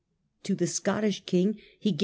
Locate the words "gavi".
1.93-1.99